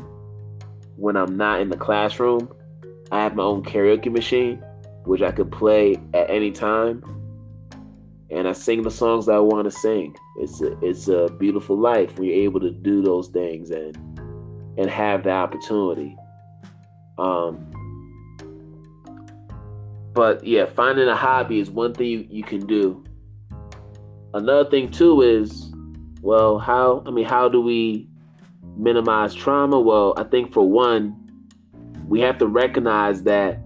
[0.97, 2.49] when I'm not in the classroom.
[3.11, 4.61] I have my own karaoke machine,
[5.05, 7.18] which I could play at any time
[8.31, 10.15] and I sing the songs that I want to sing.
[10.37, 13.97] It's a it's a beautiful life you're able to do those things and
[14.77, 16.15] and have the opportunity.
[17.17, 17.71] Um,
[20.13, 23.03] but yeah, finding a hobby is one thing you, you can do.
[24.33, 25.71] Another thing too is,
[26.21, 28.07] well, how I mean, how do we
[28.77, 29.79] minimize trauma?
[29.79, 31.15] Well, I think for one,
[32.07, 33.59] we have to recognize that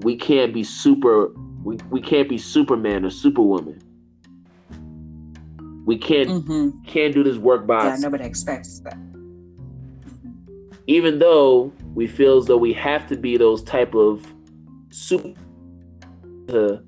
[0.00, 3.81] we can't be super we, we can't be Superman or Superwoman.
[5.84, 6.82] We can't mm-hmm.
[6.86, 8.96] can't do this work by yeah, nobody expects that.
[10.86, 14.26] Even though we feel as though we have to be those type of
[14.90, 15.34] super
[16.48, 16.82] to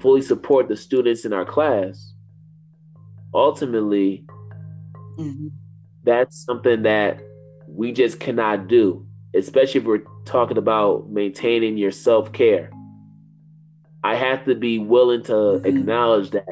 [0.00, 2.14] fully support the students in our class,
[3.34, 4.24] ultimately
[5.18, 5.48] mm-hmm.
[6.04, 7.20] that's something that
[7.66, 12.70] we just cannot do, especially if we're talking about maintaining your self-care
[14.04, 15.66] I have to be willing to mm-hmm.
[15.66, 16.46] acknowledge that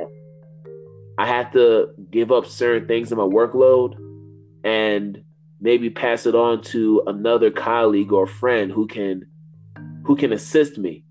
[1.20, 3.94] I have to give up certain things in my workload
[4.64, 5.22] and
[5.60, 9.26] maybe pass it on to another colleague or friend who can
[10.06, 11.04] who can assist me.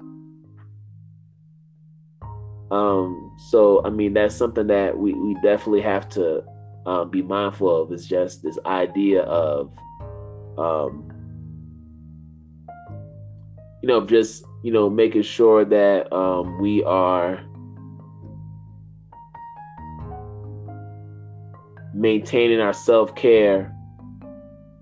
[2.71, 6.43] Um, so I mean that's something that we, we definitely have to
[6.87, 7.93] um, be mindful of.
[7.93, 9.71] Is just this idea of
[10.57, 11.13] um,
[13.83, 17.43] you know just you know, making sure that um, we are
[21.99, 23.75] maintaining our self care,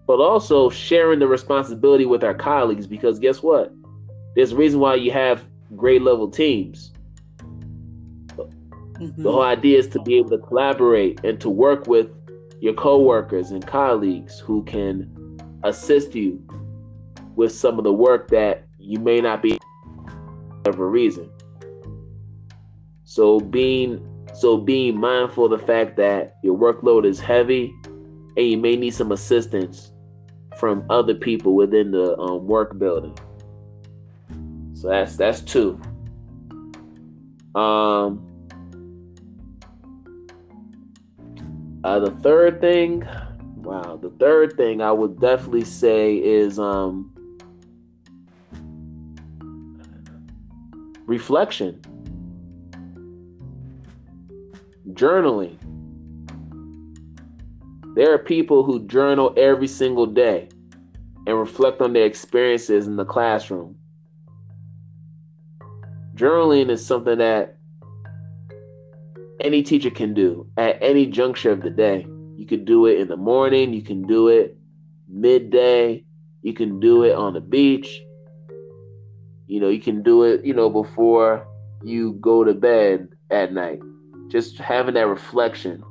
[0.06, 3.74] but also sharing the responsibility with our colleagues because guess what?
[4.36, 5.44] There's a reason why you have
[5.76, 6.94] grade level teams.
[8.30, 9.24] Mm-hmm.
[9.24, 12.10] The whole idea is to be able to collaborate and to work with
[12.62, 16.42] your coworkers and colleagues who can assist you
[17.36, 19.58] with some of the work that you may not be
[20.64, 21.30] for a reason.
[23.04, 27.74] So being so being mindful of the fact that your workload is heavy
[28.38, 29.92] and you may need some assistance
[30.58, 33.18] from other people within the um, work building.
[34.74, 35.80] So that's that's two.
[37.56, 38.24] Um,
[41.84, 43.08] uh, the third thing,
[43.56, 47.12] wow, the third thing I would definitely say is um,
[51.08, 51.82] reflection,
[54.94, 55.58] journaling.
[57.96, 60.50] There are people who journal every single day
[61.26, 63.76] and reflect on their experiences in the classroom.
[66.16, 67.58] Journaling is something that
[69.42, 72.08] any teacher can do at any juncture of the day.
[72.36, 74.58] You could do it in the morning, you can do it
[75.08, 76.06] midday,
[76.42, 78.02] you can do it on the beach.
[79.48, 81.48] You know, you can do it, you know, before
[81.84, 83.80] you go to bed at night.
[84.30, 85.84] Just having that reflection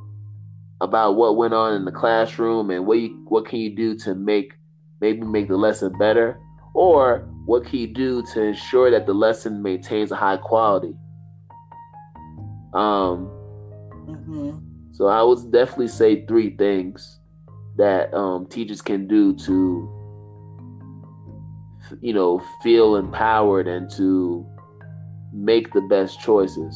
[0.80, 4.14] about what went on in the classroom and what you what can you do to
[4.14, 4.54] make
[5.00, 6.38] maybe make the lesson better?
[6.74, 10.94] Or what can you do to ensure that the lesson maintains a high quality?
[12.74, 13.30] Um
[14.06, 14.58] mm-hmm.
[14.92, 17.20] so i would definitely say three things
[17.76, 19.92] that um, teachers can do to
[22.00, 24.46] you know feel empowered and to
[25.32, 26.74] make the best choices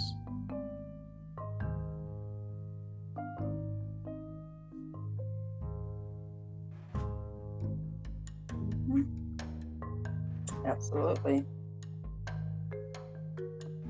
[10.93, 11.45] Absolutely.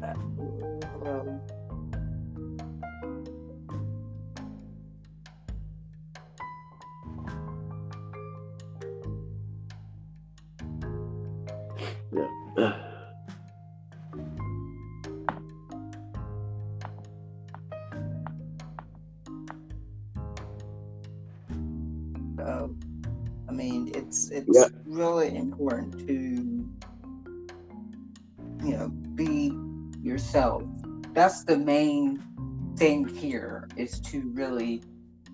[0.02, 1.40] Absolutely.
[12.12, 12.74] Yeah.
[22.44, 22.78] Um,
[23.48, 24.66] I mean, it's it's yeah.
[24.84, 26.12] really important to
[30.30, 30.62] yourself.
[31.12, 32.22] That's the main
[32.76, 34.80] thing here is to really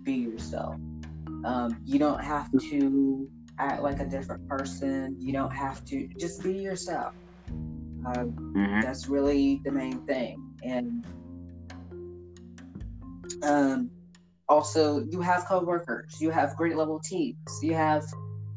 [0.04, 0.76] be yourself.
[1.44, 3.28] Um, you don't have to
[3.58, 5.14] act like a different person.
[5.18, 7.12] You don't have to just be yourself.
[8.06, 8.80] Uh, mm-hmm.
[8.80, 10.42] That's really the main thing.
[10.62, 11.04] And
[13.42, 13.90] um,
[14.48, 16.16] also, you have coworkers.
[16.20, 17.36] You have great level teams.
[17.60, 18.02] You have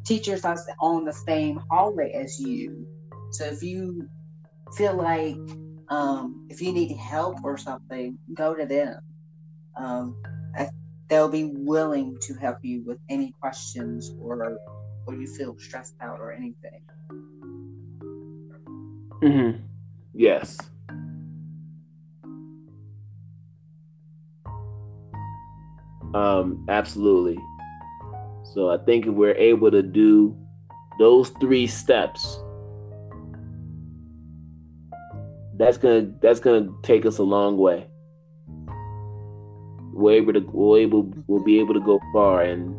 [0.06, 2.88] teachers that's on the same hallway as you.
[3.32, 4.08] So if you
[4.78, 5.36] feel like
[5.90, 9.00] um, if you need help or something, go to them.
[9.76, 10.16] Um,
[10.56, 10.70] I,
[11.08, 14.58] they'll be willing to help you with any questions or
[15.08, 16.82] or you feel stressed out or anything.
[19.22, 19.64] Mm-hmm.
[20.14, 20.58] Yes.
[26.14, 27.38] Um, absolutely.
[28.54, 30.36] So I think if we're able to do
[30.98, 32.40] those three steps,
[35.60, 37.86] that's gonna that's gonna take us a long way.
[39.94, 42.76] We're able to we'll able we'll be able to go far and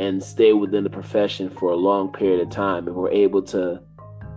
[0.00, 3.80] and stay within the profession for a long period of time, and we're able to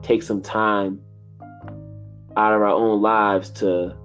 [0.01, 0.99] take some time
[2.35, 3.95] out of our own lives to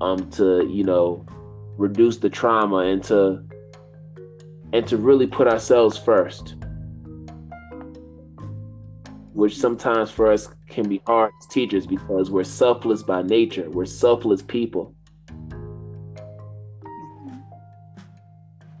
[0.00, 1.24] um to you know
[1.78, 3.40] reduce the trauma and to
[4.72, 6.56] and to really put ourselves first
[9.34, 13.70] which sometimes for us can be hard as teachers because we're selfless by nature.
[13.70, 14.94] We're selfless people.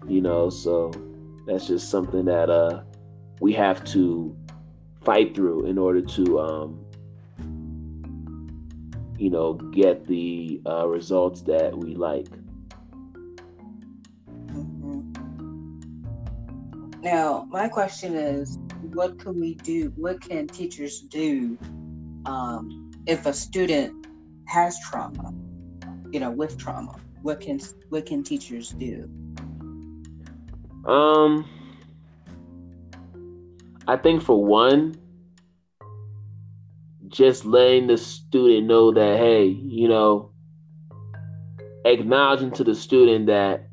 [0.06, 0.92] You know, so
[1.46, 2.82] that's just something that uh
[3.40, 4.36] we have to
[5.02, 6.84] fight through in order to um
[9.18, 12.28] you know get the uh, results that we like.
[17.02, 18.58] Now, my question is
[18.92, 19.92] what can we do?
[19.96, 21.58] What can teachers do
[22.26, 24.06] um, if a student
[24.46, 25.34] has trauma?
[26.12, 29.10] You know, with trauma, what can what can teachers do?
[30.86, 31.44] Um,
[33.88, 34.94] I think for one,
[37.08, 40.30] just letting the student know that hey, you know,
[41.84, 43.68] acknowledging to the student that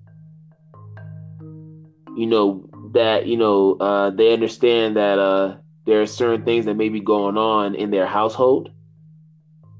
[2.17, 6.75] you know that you know uh, they understand that uh, there are certain things that
[6.75, 8.71] may be going on in their household.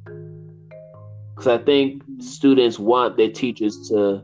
[0.05, 4.21] Because I think students want their teachers to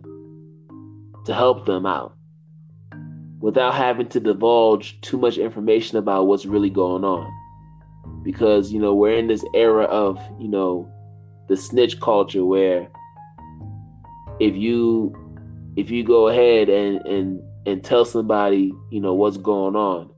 [1.25, 2.15] to help them out
[3.39, 7.31] without having to divulge too much information about what's really going on.
[8.23, 10.91] Because you know we're in this era of you know
[11.47, 12.87] the snitch culture where
[14.39, 15.15] if you
[15.75, 20.11] if you go ahead and and and tell somebody, you know, what's going on,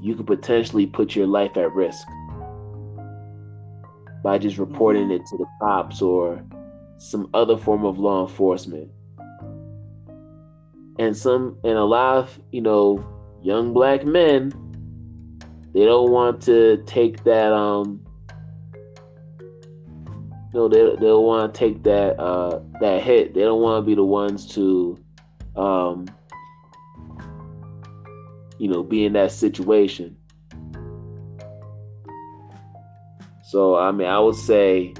[0.00, 2.06] you could potentially put your life at risk
[4.22, 5.22] by just reporting mm-hmm.
[5.22, 6.42] it to the cops or
[6.98, 8.90] some other form of law enforcement.
[10.98, 13.06] And some and a lot of, you know,
[13.42, 14.52] young black men,
[15.72, 18.04] they don't want to take that um
[20.52, 23.34] you know, they they don't want to take that uh that hit.
[23.34, 24.98] They don't want to be the ones to
[25.58, 26.06] um
[28.58, 30.16] you know, be in that situation.
[33.44, 34.94] So I mean, I would say,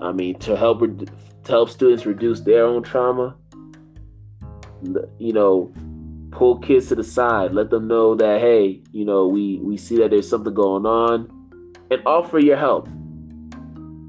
[0.00, 1.06] I mean, to help to
[1.46, 3.36] help students reduce their own trauma,
[5.18, 5.72] you know,
[6.30, 9.96] pull kids to the side, let them know that hey, you know, we we see
[9.96, 11.28] that there's something going on,
[11.90, 12.88] and offer your help.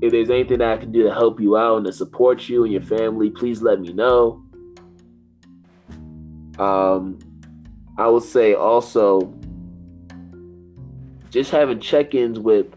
[0.02, 2.66] If there's anything that I can do to help you out and to support you
[2.66, 4.43] and your family, please let me know.
[6.64, 7.20] Um,
[7.98, 9.34] I would say also
[11.30, 12.68] just having check-ins with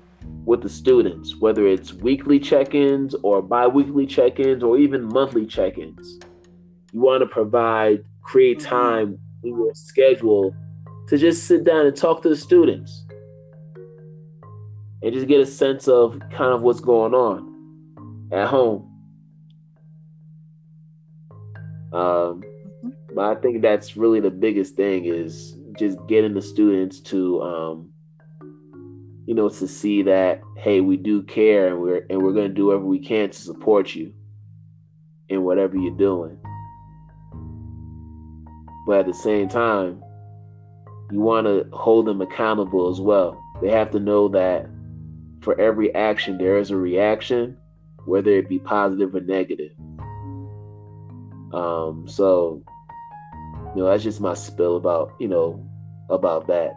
[0.45, 5.05] with the students, whether it's weekly check ins or bi weekly check ins or even
[5.05, 6.19] monthly check ins.
[6.93, 8.69] You want to provide, create mm-hmm.
[8.69, 10.55] time in your schedule
[11.09, 13.05] to just sit down and talk to the students
[15.03, 18.83] and just get a sense of kind of what's going on at home.
[21.93, 22.43] Um.
[23.17, 27.89] But I think that's really the biggest thing is just getting the students to um,
[29.27, 32.55] you know, to see that hey, we do care and we're and we're going to
[32.55, 34.13] do whatever we can to support you
[35.31, 36.39] in whatever you're doing.
[38.87, 40.05] But at the same time,
[41.11, 43.43] you want to hold them accountable as well.
[43.63, 44.69] They have to know that
[45.41, 47.57] for every action there is a reaction,
[48.05, 49.73] whether it be positive or negative.
[51.55, 52.63] Um, so
[53.77, 55.63] you know, that's just my spill about, you know,
[56.09, 56.75] about that.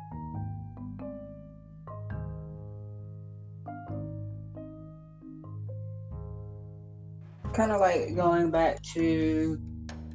[7.60, 9.60] kind of like going back to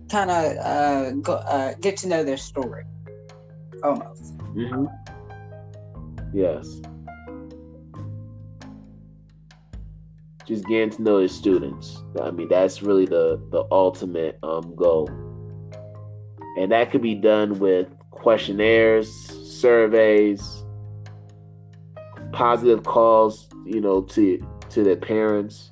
[0.09, 2.85] kind of uh, go, uh, get to know their story
[3.83, 4.39] almost.
[4.39, 4.87] Mm-hmm.
[6.33, 6.81] Yes.
[10.47, 12.03] Just getting to know the students.
[12.19, 15.09] I mean, that's really the the ultimate um, goal,
[16.59, 20.65] and that could be done with questionnaires, surveys,
[22.33, 25.71] positive calls, you know, to to their parents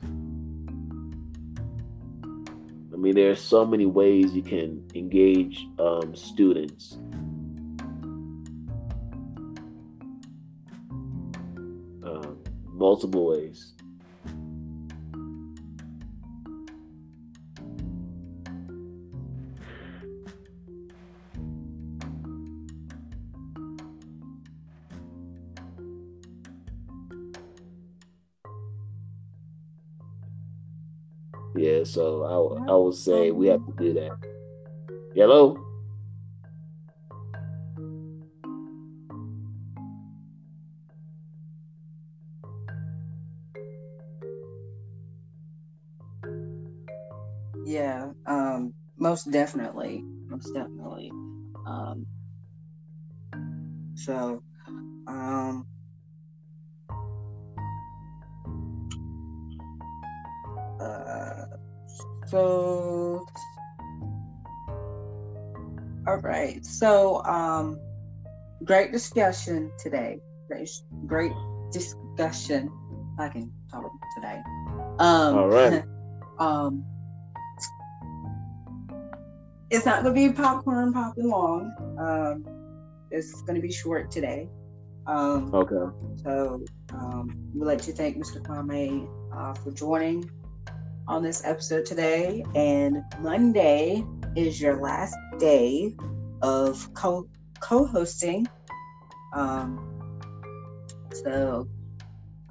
[2.93, 6.99] I mean, there are so many ways you can engage um, students.
[12.05, 13.73] Um, multiple ways.
[31.93, 34.13] So I, I would say we have to do that.
[35.15, 35.59] Hello?
[47.67, 50.03] Yeah, um, most definitely.
[50.29, 51.11] Most definitely.
[51.67, 52.07] Um,
[53.95, 54.43] so,
[55.07, 55.67] um,
[62.33, 63.27] So,
[66.07, 66.65] all right.
[66.65, 67.79] So, um,
[68.65, 70.19] great discussion today.
[70.49, 70.71] Great,
[71.07, 71.33] great
[71.73, 72.73] discussion.
[73.19, 74.41] I can talk today.
[74.99, 75.85] Um, all right.
[76.39, 76.83] um,
[79.69, 81.71] it's not going to be popcorn popping long.
[81.99, 82.47] Um,
[83.11, 84.49] it's going to be short today.
[85.07, 85.95] Um, okay.
[86.25, 86.65] So,
[86.95, 88.41] um, we'd like to thank Mr.
[88.41, 89.07] Kwame
[89.37, 90.31] uh, for joining
[91.09, 92.45] on this episode today.
[92.55, 94.05] And Monday
[94.37, 95.95] is your last day
[96.43, 97.29] of co
[97.61, 98.47] hosting.
[99.33, 99.89] Um,
[101.13, 101.69] so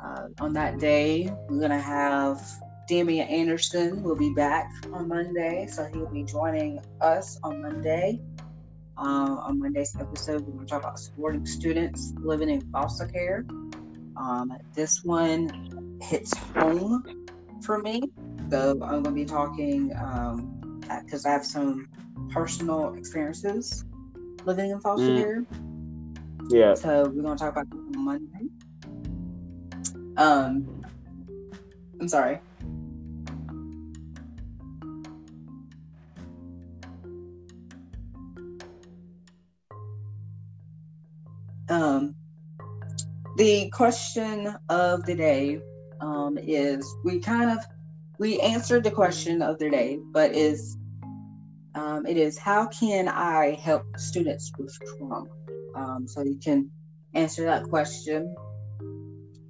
[0.03, 2.41] uh, on that day, we're going to have
[2.87, 5.67] Damian Anderson will be back on Monday.
[5.67, 8.19] So he'll be joining us on Monday.
[8.97, 13.45] Uh, on Monday's episode, we're going to talk about supporting students living in foster care.
[14.17, 17.03] Um, this one hits home
[17.63, 18.03] for me
[18.51, 21.87] go, I'm going to be talking because um, I have some
[22.29, 23.85] personal experiences
[24.45, 25.17] living in foster mm.
[25.17, 25.45] care.
[26.49, 26.73] Yeah.
[26.75, 28.47] So we're going to talk about Monday.
[30.17, 30.83] Um,
[31.99, 32.39] I'm sorry.
[41.69, 42.15] Um,
[43.37, 45.61] the question of the day
[46.01, 47.65] um, is we kind of
[48.21, 50.77] we answered the question of the day, but is
[51.73, 55.25] um, it is how can I help students with trauma?
[55.75, 56.69] Um, so you can
[57.15, 58.35] answer that question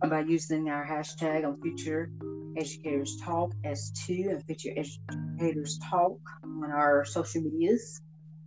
[0.09, 2.11] by using our hashtag on Future
[2.55, 8.01] Educators Talk S2 and Future Educators Talk on our social medias,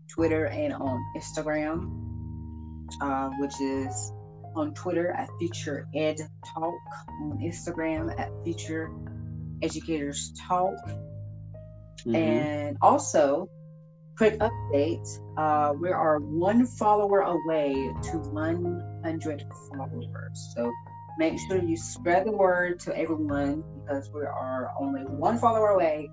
[0.09, 1.93] Twitter and on Instagram,
[3.03, 4.13] uh, which is
[4.57, 6.17] on Twitter at Future Ed
[6.55, 6.81] Talk,
[7.21, 8.91] on Instagram at Future
[9.65, 10.75] Educators Talk.
[12.07, 12.15] Mm-hmm.
[12.15, 13.49] And also,
[14.17, 15.07] quick update
[15.37, 20.53] uh, we are one follower away to 100 followers.
[20.55, 20.71] So
[21.19, 26.11] make sure you spread the word to everyone because we are only one follower away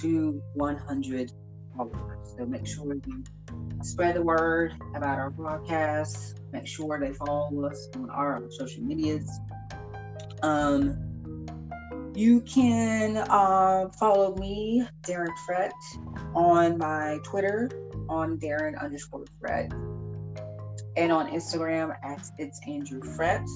[0.00, 1.32] to 100
[1.76, 2.34] followers.
[2.38, 3.24] So make sure you
[3.82, 6.40] spread the word about our broadcast.
[6.52, 9.28] Make sure they follow us on our social medias.
[10.42, 11.13] Um,
[12.14, 15.72] you can uh, follow me, Daren Frett,
[16.34, 17.70] on my Twitter
[18.08, 19.72] on Daren underscore Frett,
[20.96, 23.46] and on Instagram at it's Andrew Frett.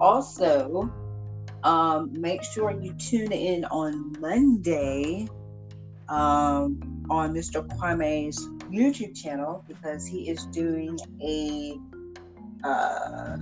[0.00, 0.90] Also,
[1.62, 5.28] um, make sure you tune in on Monday
[6.08, 7.66] um, on Mr.
[7.76, 11.78] Kwame's YouTube channel because he is doing a
[12.64, 13.36] uh,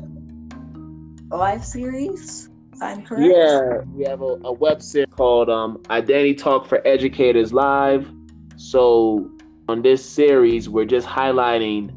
[1.30, 2.49] live series
[2.80, 3.32] I'm correct.
[3.34, 8.10] Yeah, we have a, a website called um, Identity Talk for Educators Live.
[8.56, 9.30] So
[9.68, 11.94] on this series, we're just highlighting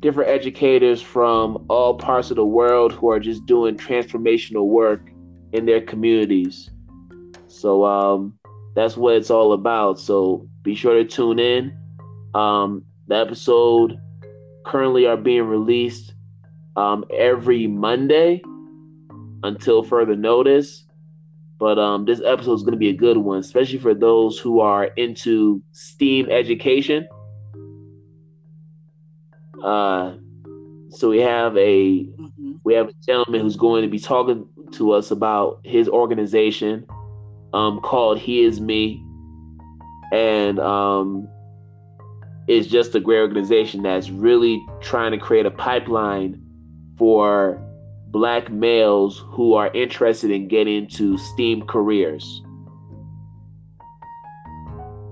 [0.00, 5.10] different educators from all parts of the world who are just doing transformational work
[5.52, 6.70] in their communities.
[7.48, 8.38] So um,
[8.74, 9.98] that's what it's all about.
[9.98, 11.76] So be sure to tune in.
[12.34, 13.98] Um, the episode
[14.64, 16.14] currently are being released
[16.76, 18.42] um, every Monday
[19.42, 20.84] until further notice.
[21.58, 24.60] But um, this episode is going to be a good one, especially for those who
[24.60, 27.08] are into STEAM education.
[29.62, 30.14] Uh,
[30.90, 32.52] so we have a mm-hmm.
[32.64, 36.86] we have a gentleman who's going to be talking to us about his organization
[37.52, 39.02] um, called He Is Me,
[40.12, 41.28] and um,
[42.46, 46.40] it's just a great organization that's really trying to create a pipeline
[46.96, 47.60] for
[48.10, 52.42] black males who are interested in getting into STEAM careers.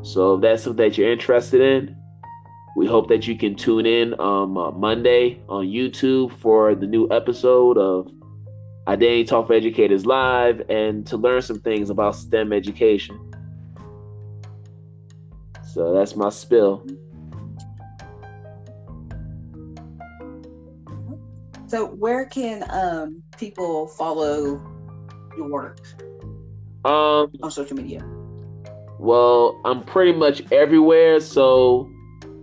[0.03, 1.97] So if that's something that you're interested in,
[2.76, 7.09] we hope that you can tune in on uh, Monday on YouTube for the new
[7.11, 8.11] episode of
[8.86, 13.18] Identity Talk for Educators Live and to learn some things about STEM education.
[15.72, 16.86] So that's my spill.
[21.77, 24.59] So where can um, people follow
[25.37, 25.79] your work?
[26.87, 28.03] Um, on social media.
[28.99, 31.20] Well, I'm pretty much everywhere.
[31.20, 31.91] So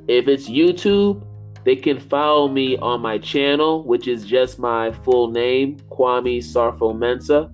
[0.07, 1.25] if it's YouTube,
[1.63, 6.93] they can follow me on my channel, which is just my full name, Kwame Sarfo
[6.95, 7.51] Mensah.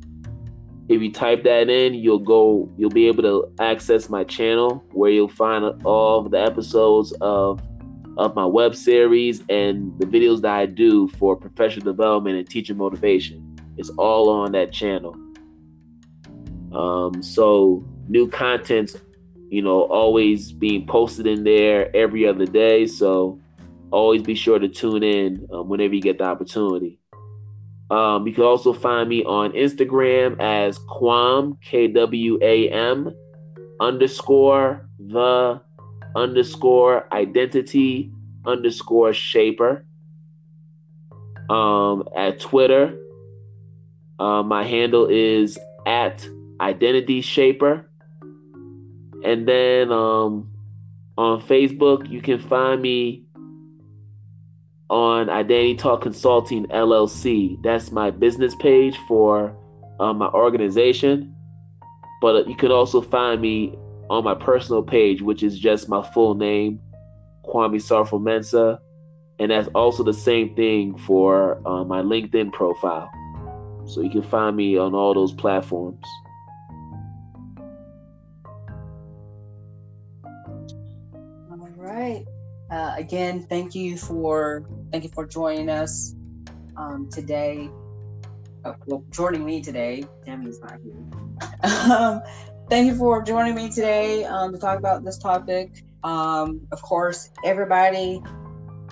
[0.90, 5.12] If you type that in, you'll go, you'll be able to access my channel where
[5.12, 7.62] you'll find all the episodes of
[8.20, 12.76] of my web series and the videos that I do for professional development and teacher
[12.76, 13.58] motivation.
[13.78, 15.16] It's all on that channel.
[16.74, 18.98] Um, so new content's,
[19.50, 22.86] you know, always being posted in there every other day.
[22.88, 23.40] So
[23.90, 27.00] always be sure to tune in um, whenever you get the opportunity.
[27.90, 33.16] Um, you can also find me on Instagram as Kwam K W A M
[33.80, 35.62] underscore the
[36.16, 38.12] underscore identity
[38.45, 39.86] underscore shaper.
[41.49, 42.97] Um, at Twitter,
[44.20, 46.28] uh, my handle is at
[46.62, 47.89] identity shaper.
[49.24, 50.51] And then um,
[51.18, 53.24] on Facebook, you can find me
[54.89, 57.62] on Identity Talk Consulting LLC.
[57.62, 59.55] That's my business page for
[59.99, 61.36] uh, my organization.
[62.22, 63.78] But you can also find me
[64.10, 66.80] on my personal page, which is just my full name,
[67.45, 68.80] Kwame Sarfo Mensah.
[69.39, 73.10] And that's also the same thing for uh, my LinkedIn profile.
[73.86, 76.03] So you can find me on all those platforms.
[80.26, 82.26] All right.
[82.70, 86.16] Uh, again, thank you for thank you for joining us
[86.78, 87.70] um, today.
[88.66, 90.03] Uh, well, joining me today.
[90.26, 91.91] Tammy's not here.
[91.91, 92.22] um,
[92.70, 95.84] thank you for joining me today um, to talk about this topic.
[96.04, 98.22] Um, of course, everybody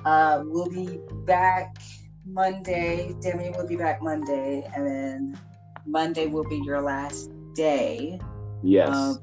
[0.03, 1.77] uh, will be back
[2.25, 3.15] Monday.
[3.21, 5.39] Demi will be back Monday, and then
[5.85, 8.19] Monday will be your last day.
[8.63, 8.89] Yes.
[8.89, 9.19] Um,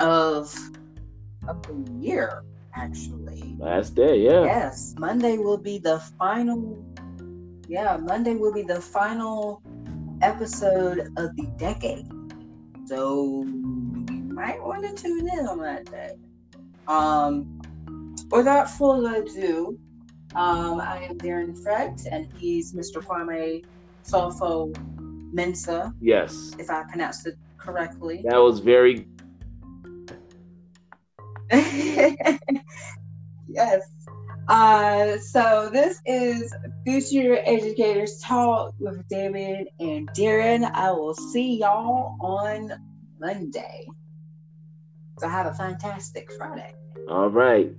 [0.00, 0.54] of
[1.48, 2.42] of the year,
[2.74, 3.56] actually.
[3.58, 4.44] Last day, yeah.
[4.44, 6.84] Yes, Monday will be the final.
[7.68, 9.62] Yeah, Monday will be the final
[10.20, 12.08] episode of the decade.
[12.88, 16.12] So you might want to tune in on that day.
[16.86, 17.60] Um,
[18.30, 19.78] without further ado,
[20.34, 23.04] um, I am Daren Frett, and he's Mr.
[23.04, 23.62] Kwame
[24.02, 24.72] Solfo
[25.34, 25.92] Mensah.
[26.00, 26.52] Yes.
[26.58, 28.24] If I pronounced it correctly.
[28.24, 29.06] That was very.
[33.50, 33.82] yes.
[34.48, 36.54] Uh, so this is
[36.86, 40.70] Future Educators Talk with David and Daren.
[40.72, 42.72] I will see y'all on
[43.20, 43.86] Monday.
[45.18, 46.72] So have a fantastic Friday.
[47.10, 47.74] All right.